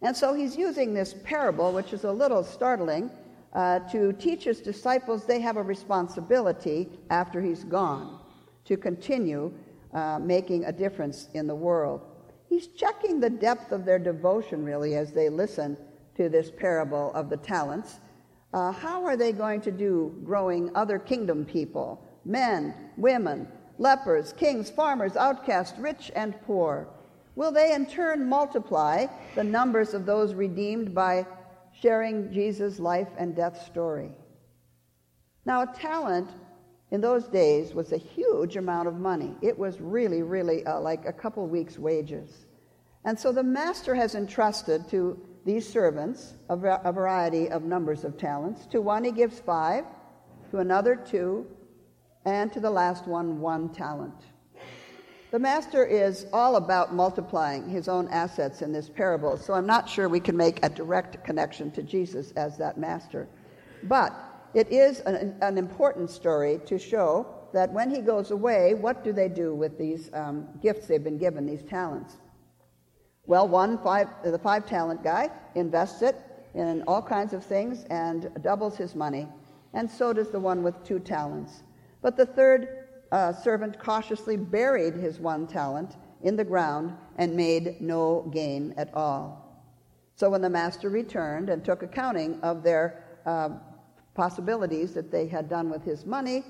And 0.00 0.16
so 0.16 0.32
he's 0.32 0.56
using 0.56 0.94
this 0.94 1.14
parable, 1.24 1.72
which 1.72 1.92
is 1.92 2.04
a 2.04 2.12
little 2.12 2.44
startling, 2.44 3.10
uh, 3.52 3.80
to 3.90 4.12
teach 4.12 4.44
his 4.44 4.60
disciples 4.60 5.24
they 5.24 5.40
have 5.40 5.56
a 5.56 5.62
responsibility 5.62 6.88
after 7.10 7.42
he's 7.42 7.64
gone 7.64 8.20
to 8.64 8.76
continue 8.76 9.52
uh, 9.92 10.18
making 10.20 10.64
a 10.66 10.72
difference 10.72 11.28
in 11.34 11.46
the 11.48 11.54
world. 11.54 12.00
He's 12.48 12.68
checking 12.68 13.18
the 13.18 13.30
depth 13.30 13.72
of 13.72 13.84
their 13.84 13.98
devotion, 13.98 14.64
really, 14.64 14.94
as 14.94 15.10
they 15.12 15.28
listen 15.28 15.76
to 16.16 16.28
this 16.28 16.50
parable 16.50 17.10
of 17.14 17.28
the 17.28 17.38
talents. 17.38 17.98
Uh, 18.52 18.70
how 18.70 19.04
are 19.04 19.16
they 19.16 19.32
going 19.32 19.60
to 19.62 19.72
do 19.72 20.14
growing 20.24 20.70
other 20.76 20.98
kingdom 20.98 21.44
people, 21.44 22.00
men, 22.24 22.72
women, 22.96 23.48
lepers, 23.78 24.32
kings, 24.32 24.70
farmers, 24.70 25.16
outcasts, 25.16 25.78
rich 25.78 26.10
and 26.14 26.40
poor? 26.42 26.88
Will 27.34 27.52
they 27.52 27.74
in 27.74 27.86
turn 27.86 28.28
multiply 28.28 29.06
the 29.34 29.44
numbers 29.44 29.92
of 29.94 30.06
those 30.06 30.34
redeemed 30.34 30.94
by 30.94 31.26
sharing 31.80 32.32
Jesus' 32.32 32.78
life 32.78 33.08
and 33.18 33.36
death 33.36 33.66
story? 33.66 34.10
Now, 35.44 35.62
a 35.62 35.66
talent 35.66 36.30
in 36.90 37.00
those 37.00 37.28
days 37.28 37.74
was 37.74 37.92
a 37.92 37.98
huge 37.98 38.56
amount 38.56 38.88
of 38.88 38.94
money. 38.94 39.34
It 39.42 39.58
was 39.58 39.80
really, 39.80 40.22
really 40.22 40.64
uh, 40.64 40.80
like 40.80 41.06
a 41.06 41.12
couple 41.12 41.46
weeks' 41.46 41.78
wages. 41.78 42.46
And 43.04 43.18
so 43.18 43.32
the 43.32 43.42
master 43.42 43.94
has 43.94 44.14
entrusted 44.14 44.88
to 44.90 45.20
these 45.44 45.68
servants 45.68 46.34
a, 46.48 46.56
a 46.56 46.92
variety 46.92 47.48
of 47.48 47.62
numbers 47.62 48.02
of 48.02 48.18
talents. 48.18 48.66
To 48.66 48.80
one 48.80 49.04
he 49.04 49.12
gives 49.12 49.38
five, 49.38 49.84
to 50.50 50.58
another 50.58 50.96
two, 50.96 51.46
and 52.26 52.52
to 52.52 52.60
the 52.60 52.70
last 52.70 53.06
one 53.06 53.40
one 53.40 53.70
talent. 53.70 54.26
The 55.30 55.38
master 55.38 55.84
is 55.84 56.26
all 56.32 56.56
about 56.56 56.94
multiplying 56.94 57.68
his 57.68 57.88
own 57.88 58.08
assets 58.08 58.62
in 58.62 58.72
this 58.72 58.88
parable, 58.88 59.36
so 59.36 59.54
I'm 59.54 59.66
not 59.66 59.88
sure 59.88 60.08
we 60.08 60.20
can 60.20 60.36
make 60.36 60.64
a 60.64 60.68
direct 60.68 61.24
connection 61.24 61.70
to 61.72 61.82
Jesus 61.82 62.32
as 62.32 62.58
that 62.58 62.78
master. 62.78 63.28
But 63.84 64.12
it 64.54 64.70
is 64.70 65.00
an, 65.00 65.36
an, 65.42 65.58
important 65.58 66.10
story 66.10 66.60
to 66.66 66.78
show 66.78 67.26
that 67.52 67.72
when 67.72 67.90
he 67.90 68.00
goes 68.00 68.30
away, 68.30 68.74
what 68.74 69.04
do 69.04 69.12
they 69.12 69.28
do 69.28 69.54
with 69.54 69.78
these 69.78 70.10
um, 70.14 70.48
gifts 70.62 70.86
they've 70.86 71.02
been 71.02 71.18
given, 71.18 71.44
these 71.44 71.62
talents? 71.62 72.16
Well, 73.26 73.48
one, 73.48 73.78
five, 73.78 74.08
the 74.24 74.38
five 74.38 74.66
talent 74.66 75.02
guy 75.02 75.30
invests 75.54 76.02
it 76.02 76.16
in 76.54 76.82
all 76.86 77.02
kinds 77.02 77.34
of 77.34 77.44
things 77.44 77.84
and 77.90 78.30
doubles 78.42 78.76
his 78.76 78.94
money, 78.94 79.28
and 79.74 79.90
so 79.90 80.12
does 80.12 80.30
the 80.30 80.40
one 80.40 80.62
with 80.62 80.82
two 80.84 81.00
talents. 81.00 81.62
But 82.06 82.16
the 82.16 82.24
third 82.24 82.86
uh, 83.10 83.32
servant 83.32 83.80
cautiously 83.80 84.36
buried 84.36 84.94
his 84.94 85.18
one 85.18 85.44
talent 85.48 85.96
in 86.22 86.36
the 86.36 86.44
ground 86.44 86.94
and 87.16 87.34
made 87.34 87.80
no 87.80 88.30
gain 88.32 88.72
at 88.76 88.94
all. 88.94 89.64
So 90.14 90.30
when 90.30 90.40
the 90.40 90.48
master 90.48 90.88
returned 90.88 91.50
and 91.50 91.64
took 91.64 91.82
accounting 91.82 92.38
of 92.42 92.62
their 92.62 93.02
uh, 93.26 93.48
possibilities 94.14 94.94
that 94.94 95.10
they 95.10 95.26
had 95.26 95.48
done 95.48 95.68
with 95.68 95.82
his 95.82 96.06
money. 96.06 96.44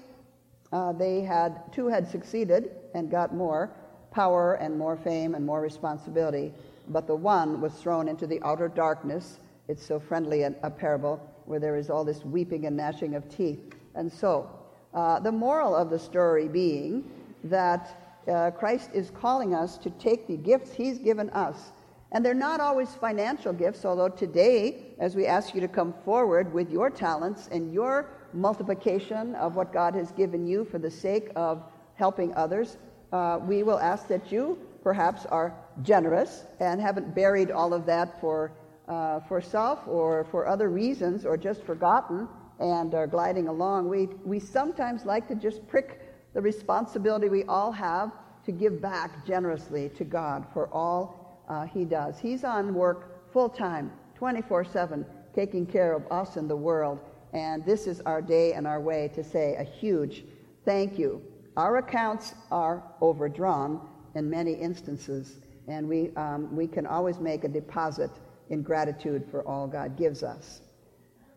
Uh, 0.74 0.92
they 0.92 1.22
had 1.22 1.72
two 1.72 1.86
had 1.86 2.06
succeeded 2.06 2.72
and 2.94 3.10
got 3.10 3.34
more 3.34 3.70
power 4.10 4.56
and 4.56 4.78
more 4.78 4.98
fame 4.98 5.34
and 5.34 5.46
more 5.46 5.62
responsibility, 5.62 6.52
but 6.88 7.06
the 7.06 7.16
one 7.16 7.62
was 7.62 7.72
thrown 7.72 8.08
into 8.08 8.26
the 8.26 8.42
outer 8.42 8.68
darkness. 8.68 9.38
It's 9.68 9.86
so 9.86 9.98
friendly 9.98 10.42
a, 10.42 10.54
a 10.62 10.70
parable 10.70 11.16
where 11.46 11.58
there 11.58 11.76
is 11.76 11.88
all 11.88 12.04
this 12.04 12.26
weeping 12.26 12.66
and 12.66 12.76
gnashing 12.76 13.14
of 13.14 13.26
teeth. 13.34 13.74
And 13.94 14.12
so, 14.12 14.50
uh, 14.96 15.20
the 15.20 15.30
moral 15.30 15.76
of 15.76 15.90
the 15.90 15.98
story 15.98 16.48
being 16.48 17.04
that 17.44 18.22
uh, 18.26 18.50
Christ 18.50 18.90
is 18.94 19.10
calling 19.10 19.54
us 19.54 19.76
to 19.78 19.90
take 19.90 20.26
the 20.26 20.36
gifts 20.36 20.72
He's 20.72 20.98
given 20.98 21.28
us. 21.30 21.72
And 22.12 22.24
they're 22.24 22.34
not 22.34 22.60
always 22.60 22.94
financial 22.94 23.52
gifts, 23.52 23.84
although 23.84 24.08
today, 24.08 24.94
as 24.98 25.14
we 25.14 25.26
ask 25.26 25.54
you 25.54 25.60
to 25.60 25.68
come 25.68 25.94
forward 26.04 26.52
with 26.52 26.70
your 26.70 26.88
talents 26.88 27.48
and 27.52 27.72
your 27.72 28.08
multiplication 28.32 29.34
of 29.34 29.54
what 29.54 29.72
God 29.72 29.94
has 29.94 30.12
given 30.12 30.46
you 30.46 30.64
for 30.64 30.78
the 30.78 30.90
sake 30.90 31.30
of 31.36 31.62
helping 31.94 32.34
others, 32.34 32.78
uh, 33.12 33.38
we 33.42 33.62
will 33.62 33.78
ask 33.78 34.08
that 34.08 34.32
you 34.32 34.58
perhaps 34.82 35.26
are 35.26 35.54
generous 35.82 36.44
and 36.58 36.80
haven't 36.80 37.14
buried 37.14 37.50
all 37.50 37.74
of 37.74 37.84
that 37.86 38.18
for, 38.20 38.52
uh, 38.88 39.20
for 39.20 39.42
self 39.42 39.86
or 39.86 40.24
for 40.30 40.46
other 40.46 40.70
reasons 40.70 41.26
or 41.26 41.36
just 41.36 41.62
forgotten 41.64 42.28
and 42.58 42.94
are 42.94 43.06
gliding 43.06 43.48
along. 43.48 43.88
We, 43.88 44.06
we 44.24 44.38
sometimes 44.38 45.04
like 45.04 45.28
to 45.28 45.34
just 45.34 45.66
prick 45.68 46.00
the 46.34 46.40
responsibility 46.40 47.28
we 47.28 47.44
all 47.44 47.72
have 47.72 48.12
to 48.44 48.52
give 48.52 48.80
back 48.80 49.26
generously 49.26 49.90
to 49.90 50.04
God 50.04 50.46
for 50.52 50.68
all 50.72 51.42
uh, 51.48 51.66
he 51.66 51.84
does. 51.84 52.18
He's 52.18 52.44
on 52.44 52.74
work 52.74 53.32
full 53.32 53.48
time, 53.48 53.92
24 54.16 54.64
7, 54.64 55.06
taking 55.34 55.66
care 55.66 55.92
of 55.92 56.10
us 56.10 56.36
and 56.36 56.48
the 56.48 56.56
world. 56.56 57.00
And 57.32 57.64
this 57.64 57.86
is 57.86 58.00
our 58.02 58.22
day 58.22 58.54
and 58.54 58.66
our 58.66 58.80
way 58.80 59.10
to 59.14 59.22
say 59.22 59.56
a 59.56 59.64
huge 59.64 60.24
thank 60.64 60.98
you 60.98 61.22
Our 61.56 61.78
accounts 61.78 62.34
are 62.50 62.82
overdrawn 63.00 63.80
in 64.14 64.28
many 64.28 64.52
instances, 64.52 65.36
and 65.68 65.88
we, 65.88 66.10
um, 66.16 66.54
we 66.54 66.66
can 66.66 66.86
always 66.86 67.18
make 67.18 67.44
a 67.44 67.48
deposit 67.48 68.10
in 68.50 68.62
gratitude 68.62 69.26
for 69.30 69.46
all 69.48 69.66
God 69.66 69.96
gives 69.96 70.22
us. 70.22 70.60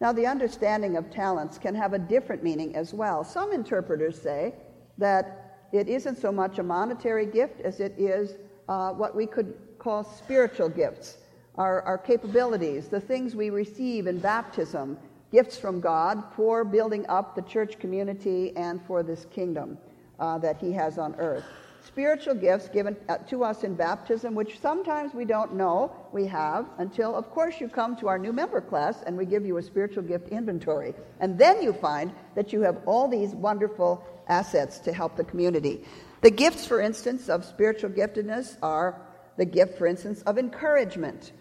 Now, 0.02 0.14
the 0.14 0.26
understanding 0.26 0.96
of 0.96 1.10
talents 1.12 1.58
can 1.58 1.76
have 1.76 1.94
a 1.94 2.00
different 2.00 2.44
meaning 2.44 2.76
as 2.76 2.94
well. 2.94 3.24
Some 3.24 3.52
interpreters 3.52 4.20
say 4.22 4.54
that 4.98 5.68
it 5.72 5.88
isn't 5.88 6.18
so 6.18 6.32
much 6.32 6.58
a 6.58 6.64
monetary 6.64 7.26
gift 7.26 7.62
as 7.62 7.80
it 7.80 7.94
is 7.98 8.36
uh, 8.70 8.92
what 8.92 9.16
we 9.16 9.26
could 9.26 9.54
call 9.78 10.04
spiritual 10.04 10.70
gifts, 10.70 11.18
our, 11.56 11.82
our 11.82 11.98
capabilities, 11.98 12.88
the 12.88 13.00
things 13.00 13.36
we 13.36 13.50
receive 13.50 14.08
in 14.08 14.20
baptism, 14.20 14.98
gifts 15.32 15.58
from 15.58 15.80
God 15.80 16.24
for 16.36 16.64
building 16.64 17.06
up 17.08 17.36
the 17.36 17.42
church 17.42 17.78
community 17.78 18.56
and 18.56 18.82
for 18.88 19.04
this 19.04 19.26
kingdom 19.26 19.78
uh, 20.20 20.38
that 20.38 20.58
He 20.58 20.72
has 20.72 20.98
on 20.98 21.16
earth 21.16 21.46
spiritual 21.86 22.36
gifts 22.36 22.70
given 22.70 22.96
uh, 23.08 23.18
to 23.18 23.44
us 23.44 23.64
in 23.64 23.74
baptism, 23.74 24.36
which 24.36 24.60
sometimes 24.60 25.14
we 25.14 25.26
don't 25.26 25.54
know 25.54 25.92
we 26.14 26.26
have 26.28 26.66
until, 26.78 27.16
of 27.16 27.30
course, 27.32 27.60
you 27.60 27.68
come 27.68 27.96
to 27.98 28.08
our 28.08 28.18
new 28.18 28.34
member 28.34 28.62
class 28.62 29.04
and 29.06 29.18
we 29.18 29.26
give 29.26 29.46
you 29.46 29.58
a 29.58 29.62
spiritual 29.62 30.04
gift 30.04 30.30
inventory. 30.30 30.94
And 31.20 31.38
then 31.38 31.62
you 31.62 31.74
find 31.74 32.12
that 32.36 32.54
you 32.54 32.62
have 32.62 32.82
all 32.86 33.08
these 33.08 33.32
wonderful 33.32 34.04
assets 34.28 34.80
to 34.80 34.94
help 34.94 35.16
the 35.16 35.24
community. 35.24 35.86
The 36.22 36.32
gifts, 36.32 36.66
for 36.66 36.82
instance, 36.82 37.30
of 37.30 37.46
spiritual 37.46 37.92
giftedness 37.92 38.58
are 38.62 39.02
the 39.38 39.46
gift, 39.46 39.78
for 39.78 39.88
instance, 39.88 40.22
of 40.24 40.38
encouragement. 40.38 41.32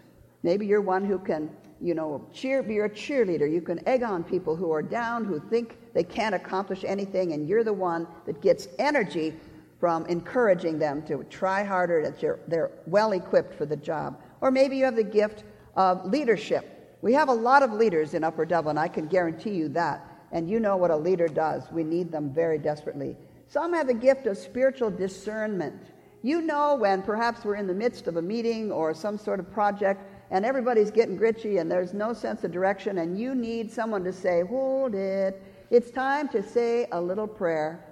Maybe 0.41 0.65
you're 0.65 0.81
one 0.81 1.05
who 1.05 1.19
can, 1.19 1.49
you 1.81 1.93
know, 1.93 2.25
cheer, 2.33 2.63
be 2.63 2.79
a 2.79 2.89
cheerleader. 2.89 3.51
You 3.51 3.61
can 3.61 3.85
egg 3.87 4.03
on 4.03 4.23
people 4.23 4.55
who 4.55 4.71
are 4.71 4.81
down, 4.81 5.25
who 5.25 5.39
think 5.49 5.77
they 5.93 6.03
can't 6.03 6.33
accomplish 6.33 6.85
anything, 6.85 7.33
and 7.33 7.47
you're 7.47 7.63
the 7.63 7.73
one 7.73 8.07
that 8.25 8.41
gets 8.41 8.67
energy 8.79 9.33
from 9.79 10.05
encouraging 10.07 10.79
them 10.79 11.01
to 11.07 11.23
try 11.29 11.63
harder, 11.63 12.03
that 12.03 12.19
they're, 12.19 12.39
they're 12.47 12.71
well 12.85 13.11
equipped 13.13 13.53
for 13.53 13.65
the 13.65 13.77
job. 13.77 14.21
Or 14.41 14.51
maybe 14.51 14.77
you 14.77 14.85
have 14.85 14.95
the 14.95 15.03
gift 15.03 15.43
of 15.75 16.05
leadership. 16.05 16.97
We 17.01 17.13
have 17.13 17.29
a 17.29 17.33
lot 17.33 17.63
of 17.63 17.71
leaders 17.73 18.13
in 18.13 18.23
Upper 18.23 18.45
Dublin, 18.45 18.77
I 18.77 18.87
can 18.87 19.07
guarantee 19.07 19.51
you 19.51 19.69
that. 19.69 20.05
And 20.31 20.49
you 20.49 20.59
know 20.59 20.77
what 20.77 20.91
a 20.91 20.95
leader 20.95 21.27
does. 21.27 21.63
We 21.71 21.83
need 21.83 22.11
them 22.11 22.31
very 22.31 22.59
desperately. 22.59 23.15
Some 23.47 23.73
have 23.73 23.87
the 23.87 23.93
gift 23.93 24.27
of 24.27 24.37
spiritual 24.37 24.91
discernment. 24.91 25.81
You 26.21 26.41
know 26.41 26.75
when 26.75 27.01
perhaps 27.01 27.43
we're 27.43 27.55
in 27.55 27.67
the 27.67 27.73
midst 27.73 28.07
of 28.07 28.17
a 28.17 28.21
meeting 28.21 28.71
or 28.71 28.93
some 28.93 29.17
sort 29.17 29.39
of 29.39 29.51
project 29.51 30.01
and 30.29 30.45
everybody's 30.45 30.91
getting 30.91 31.17
gritchy 31.17 31.59
and 31.59 31.71
there's 31.71 31.93
no 31.93 32.13
sense 32.13 32.43
of 32.43 32.51
direction 32.51 32.99
and 32.99 33.17
you 33.17 33.33
need 33.33 33.71
someone 33.71 34.03
to 34.03 34.13
say, 34.13 34.43
Hold 34.43 34.93
it. 34.93 35.41
It's 35.71 35.89
time 35.89 36.27
to 36.29 36.43
say 36.43 36.87
a 36.91 37.01
little 37.01 37.27
prayer 37.27 37.83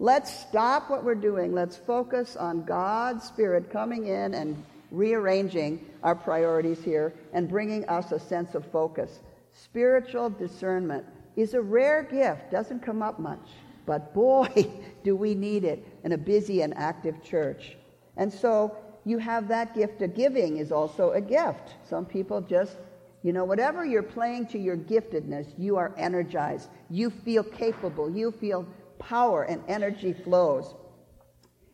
Let's 0.00 0.40
stop 0.40 0.90
what 0.90 1.04
we're 1.04 1.14
doing. 1.14 1.54
Let's 1.54 1.76
focus 1.76 2.36
on 2.36 2.64
God's 2.64 3.24
Spirit 3.24 3.70
coming 3.70 4.06
in 4.06 4.34
and 4.34 4.62
rearranging 4.96 5.84
our 6.02 6.14
priorities 6.14 6.82
here 6.82 7.14
and 7.32 7.48
bringing 7.48 7.84
us 7.88 8.12
a 8.12 8.18
sense 8.18 8.54
of 8.54 8.64
focus. 8.70 9.20
Spiritual 9.52 10.30
discernment 10.30 11.04
is 11.36 11.54
a 11.54 11.60
rare 11.60 12.02
gift, 12.02 12.50
doesn't 12.50 12.80
come 12.80 13.02
up 13.02 13.18
much, 13.18 13.48
but 13.86 14.14
boy, 14.14 14.48
do 15.04 15.16
we 15.16 15.34
need 15.34 15.64
it 15.64 15.86
in 16.04 16.12
a 16.12 16.18
busy 16.18 16.62
and 16.62 16.76
active 16.76 17.22
church. 17.22 17.76
And 18.16 18.32
so 18.32 18.76
you 19.04 19.18
have 19.18 19.48
that 19.48 19.74
gift 19.74 20.00
of 20.02 20.14
giving 20.14 20.58
is 20.58 20.72
also 20.72 21.10
a 21.10 21.20
gift. 21.20 21.74
Some 21.88 22.06
people 22.06 22.40
just, 22.40 22.76
you 23.22 23.32
know, 23.32 23.44
whatever 23.44 23.84
you're 23.84 24.02
playing 24.02 24.46
to 24.48 24.58
your 24.58 24.76
giftedness, 24.76 25.46
you 25.58 25.76
are 25.76 25.94
energized. 25.98 26.70
You 26.90 27.10
feel 27.10 27.42
capable. 27.42 28.10
You 28.10 28.30
feel 28.30 28.66
power 28.98 29.42
and 29.42 29.62
energy 29.68 30.12
flows. 30.12 30.74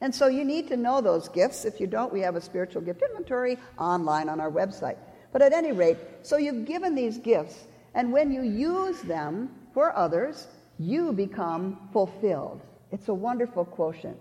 And 0.01 0.15
so 0.15 0.29
you 0.29 0.45
need 0.45 0.69
to 0.69 0.77
know 0.77 1.01
those 1.01 1.29
gifts. 1.29 1.65
If 1.65 1.81
you 1.81 1.87
don't, 1.87 2.13
we 2.13 2.21
have 2.21 2.37
a 2.37 2.41
spiritual 2.41 2.83
gift 2.83 3.03
inventory 3.03 3.59
online 3.79 4.29
on 4.29 4.41
our 4.41 4.51
website. 4.51 4.97
But 5.33 5.43
at 5.43 5.53
any 5.53 5.73
rate, 5.73 5.99
so 6.23 6.37
you've 6.37 6.65
given 6.65 6.95
these 6.95 7.19
gifts, 7.19 7.65
and 7.95 8.13
when 8.13 8.33
you 8.33 8.43
use 8.43 9.01
them 9.03 9.51
for 9.75 9.95
others, 9.97 10.49
you 10.79 11.13
become 11.13 11.89
fulfilled. 11.93 12.63
It's 12.91 13.09
a 13.09 13.15
wonderful 13.15 13.65
quotient. 13.65 14.17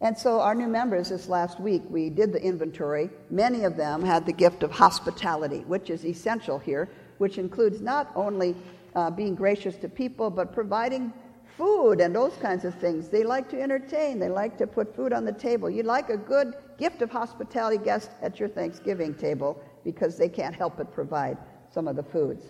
And 0.00 0.18
so, 0.18 0.40
our 0.40 0.54
new 0.54 0.66
members 0.66 1.10
this 1.10 1.28
last 1.28 1.60
week, 1.60 1.82
we 1.88 2.10
did 2.10 2.32
the 2.32 2.42
inventory. 2.42 3.08
Many 3.30 3.62
of 3.62 3.76
them 3.76 4.02
had 4.02 4.26
the 4.26 4.32
gift 4.32 4.64
of 4.64 4.72
hospitality, 4.72 5.60
which 5.60 5.90
is 5.90 6.04
essential 6.04 6.58
here, 6.58 6.88
which 7.18 7.38
includes 7.38 7.80
not 7.80 8.10
only 8.16 8.56
uh, 8.96 9.10
being 9.10 9.36
gracious 9.36 9.76
to 9.76 9.88
people, 9.88 10.28
but 10.28 10.52
providing 10.52 11.12
food 11.56 12.00
and 12.00 12.14
those 12.14 12.34
kinds 12.36 12.64
of 12.64 12.74
things. 12.74 13.08
They 13.08 13.24
like 13.24 13.48
to 13.50 13.60
entertain, 13.60 14.18
they 14.18 14.28
like 14.28 14.58
to 14.58 14.66
put 14.66 14.94
food 14.94 15.12
on 15.12 15.24
the 15.24 15.32
table. 15.32 15.68
You'd 15.70 15.86
like 15.86 16.10
a 16.10 16.16
good 16.16 16.54
gift 16.78 17.02
of 17.02 17.10
hospitality 17.10 17.82
guest 17.82 18.10
at 18.22 18.40
your 18.40 18.48
Thanksgiving 18.48 19.14
table 19.14 19.62
because 19.84 20.16
they 20.16 20.28
can't 20.28 20.54
help 20.54 20.76
but 20.76 20.92
provide 20.92 21.38
some 21.72 21.88
of 21.88 21.96
the 21.96 22.02
foods. 22.02 22.44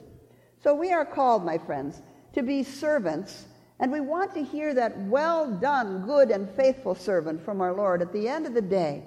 So 0.63 0.75
we 0.75 0.93
are 0.93 1.05
called, 1.05 1.45
my 1.45 1.59
friends, 1.59 2.03
to 2.35 2.43
be 2.43 2.63
servants, 2.63 3.47
and 3.81 3.91
we 3.91 4.01
want 4.01 4.33
to 4.35 4.45
hear 4.45 4.75
that 4.75 4.97
well 5.03 5.51
done, 5.51 6.07
good 6.07 6.31
and 6.31 6.49
faithful 6.51 6.95
servant 6.95 7.45
from 7.45 7.61
our 7.61 7.73
Lord 7.73 8.01
at 8.01 8.13
the 8.13 8.29
end 8.29 8.47
of 8.47 8.55
the 8.55 8.63
day. 8.63 9.03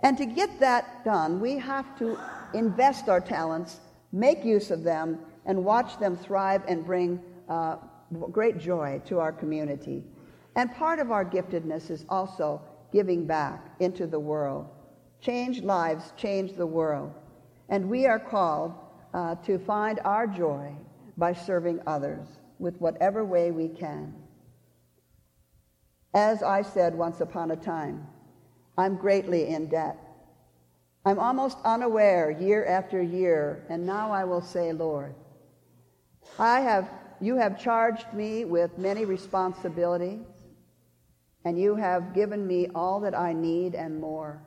And 0.00 0.16
to 0.18 0.26
get 0.26 0.60
that 0.60 1.04
done, 1.04 1.40
we 1.40 1.58
have 1.58 1.98
to 1.98 2.18
invest 2.54 3.08
our 3.08 3.20
talents, 3.20 3.80
make 4.12 4.44
use 4.44 4.70
of 4.70 4.84
them, 4.84 5.18
and 5.44 5.64
watch 5.64 5.98
them 5.98 6.16
thrive 6.16 6.62
and 6.68 6.84
bring 6.84 7.20
uh, 7.48 7.76
great 8.12 8.58
joy 8.58 9.00
to 9.06 9.18
our 9.18 9.32
community. 9.32 10.04
And 10.56 10.74
part 10.74 10.98
of 10.98 11.10
our 11.10 11.24
giftedness 11.24 11.90
is 11.90 12.04
also 12.08 12.60
giving 12.92 13.26
back 13.26 13.74
into 13.80 14.06
the 14.06 14.20
world. 14.20 14.68
Change 15.20 15.62
lives, 15.62 16.12
change 16.16 16.54
the 16.54 16.66
world. 16.66 17.12
And 17.68 17.88
we 17.88 18.06
are 18.06 18.18
called 18.18 18.74
uh, 19.14 19.36
to 19.46 19.58
find 19.58 20.00
our 20.04 20.26
joy 20.26 20.74
by 21.16 21.32
serving 21.32 21.80
others 21.86 22.26
with 22.58 22.80
whatever 22.80 23.24
way 23.24 23.50
we 23.50 23.68
can. 23.68 24.14
As 26.14 26.42
I 26.42 26.62
said 26.62 26.94
once 26.94 27.20
upon 27.20 27.50
a 27.50 27.56
time, 27.56 28.06
I'm 28.76 28.96
greatly 28.96 29.48
in 29.48 29.68
debt. 29.68 29.96
I'm 31.04 31.18
almost 31.18 31.58
unaware 31.64 32.30
year 32.30 32.64
after 32.66 33.02
year, 33.02 33.64
and 33.68 33.84
now 33.84 34.12
I 34.12 34.24
will 34.24 34.42
say, 34.42 34.72
Lord, 34.72 35.14
I 36.38 36.60
have 36.60 36.88
you 37.22 37.36
have 37.36 37.62
charged 37.62 38.12
me 38.12 38.44
with 38.44 38.76
many 38.78 39.04
responsibilities, 39.04 40.26
and 41.44 41.58
you 41.58 41.76
have 41.76 42.14
given 42.14 42.44
me 42.46 42.66
all 42.74 42.98
that 43.00 43.16
I 43.16 43.32
need 43.32 43.76
and 43.76 44.00
more. 44.00 44.42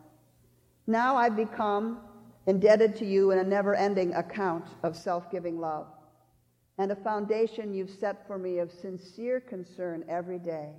Now 0.85 1.15
I've 1.15 1.37
become 1.37 1.99
indebted 2.47 2.97
to 2.97 3.05
you 3.05 3.31
in 3.31 3.39
a 3.39 3.43
never 3.43 3.75
ending 3.75 4.13
account 4.13 4.65
of 4.83 4.95
self 4.95 5.31
giving 5.31 5.59
love 5.59 5.87
and 6.77 6.91
a 6.91 6.95
foundation 6.95 7.73
you've 7.73 7.89
set 7.89 8.27
for 8.27 8.37
me 8.37 8.59
of 8.59 8.71
sincere 8.71 9.39
concern 9.39 10.03
every 10.09 10.37
day. 10.37 10.71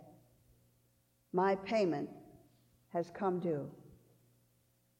My 1.33 1.55
payment 1.55 2.11
has 2.93 3.11
come 3.11 3.41
due. 3.41 3.71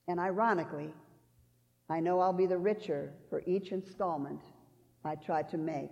And 0.09 0.19
ironically, 0.19 0.95
I 1.91 2.01
know 2.01 2.21
I'll 2.21 2.33
be 2.33 2.47
the 2.47 2.57
richer 2.57 3.13
for 3.29 3.43
each 3.47 3.73
installment 3.73 4.41
I 5.05 5.15
try 5.15 5.43
to 5.43 5.59
make 5.59 5.91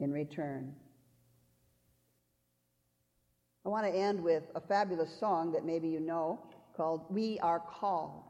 in 0.00 0.12
return. 0.12 0.74
I 3.64 3.70
want 3.70 3.86
to 3.86 3.98
end 3.98 4.22
with 4.22 4.42
a 4.54 4.60
fabulous 4.60 5.18
song 5.18 5.52
that 5.52 5.64
maybe 5.64 5.88
you 5.88 6.00
know 6.00 6.40
called 6.76 7.06
We 7.08 7.38
Are 7.40 7.60
Called. 7.60 8.24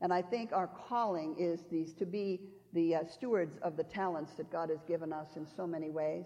And 0.00 0.12
I 0.12 0.22
think 0.22 0.52
our 0.52 0.68
calling 0.88 1.36
is 1.38 1.60
these 1.70 1.92
to 1.94 2.06
be 2.06 2.40
the 2.72 2.96
uh, 2.96 3.00
stewards 3.06 3.58
of 3.62 3.76
the 3.76 3.84
talents 3.84 4.32
that 4.38 4.50
God 4.50 4.70
has 4.70 4.80
given 4.88 5.12
us 5.12 5.36
in 5.36 5.46
so 5.56 5.66
many 5.66 5.90
ways. 5.90 6.24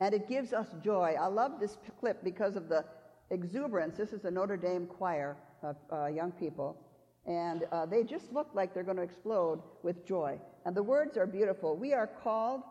And 0.00 0.14
it 0.14 0.28
gives 0.28 0.52
us 0.52 0.68
joy. 0.84 1.16
I 1.20 1.26
love 1.26 1.52
this 1.58 1.78
clip 1.98 2.22
because 2.22 2.56
of 2.56 2.68
the 2.68 2.84
exuberance. 3.30 3.96
This 3.96 4.12
is 4.12 4.24
a 4.24 4.30
Notre 4.30 4.56
Dame 4.56 4.86
choir 4.86 5.36
of 5.62 5.76
uh, 5.92 6.06
young 6.06 6.30
people. 6.32 6.76
And 7.26 7.64
uh, 7.72 7.86
they 7.86 8.04
just 8.04 8.32
look 8.32 8.48
like 8.54 8.72
they're 8.72 8.84
going 8.84 8.96
to 8.96 9.02
explode 9.02 9.60
with 9.82 10.06
joy. 10.06 10.38
And 10.64 10.76
the 10.76 10.82
words 10.82 11.16
are 11.16 11.26
beautiful. 11.26 11.76
We 11.76 11.92
are 11.94 12.06
called 12.06 12.62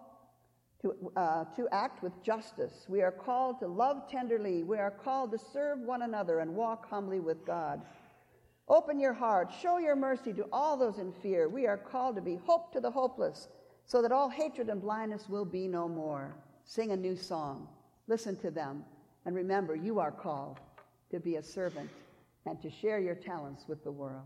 to, 0.82 0.94
uh, 1.16 1.46
to 1.56 1.68
act 1.72 2.04
with 2.04 2.14
justice. 2.24 2.86
We 2.88 3.02
are 3.02 3.12
called 3.12 3.60
to 3.60 3.68
love 3.68 4.10
tenderly. 4.10 4.64
We 4.64 4.78
are 4.78 4.92
called 4.92 5.32
to 5.32 5.40
serve 5.40 5.80
one 5.80 6.04
another 6.04 6.40
and 6.40 6.56
walk 6.56 6.90
humbly 6.90 7.20
with 7.20 7.46
God. 7.46 7.82
Open 8.70 9.00
your 9.00 9.14
heart. 9.14 9.52
Show 9.62 9.78
your 9.78 9.96
mercy 9.96 10.34
to 10.34 10.46
all 10.52 10.78
those 10.78 11.00
in 11.00 11.14
fear. 11.22 11.48
We 11.50 11.68
are 11.68 11.78
called 11.78 12.16
to 12.18 12.22
be 12.22 12.36
hope 12.36 12.72
to 12.74 12.80
the 12.80 12.92
hopeless 12.92 13.48
so 13.86 14.02
that 14.02 14.12
all 14.12 14.30
hatred 14.30 14.70
and 14.70 14.82
blindness 14.82 15.30
will 15.30 15.46
be 15.46 15.68
no 15.68 15.88
more. 15.88 16.36
Sing 16.66 16.92
a 16.92 16.98
new 16.98 17.16
song. 17.16 17.68
Listen 18.08 18.36
to 18.38 18.52
them. 18.52 18.84
And 19.26 19.36
remember, 19.36 19.76
you 19.76 20.00
are 20.00 20.12
called 20.12 20.60
to 21.12 21.20
be 21.20 21.38
a 21.38 21.44
servant 21.44 21.90
and 22.46 22.62
to 22.62 22.70
share 22.70 23.00
your 23.00 23.16
talents 23.16 23.66
with 23.68 23.84
the 23.84 23.92
world. 23.92 24.26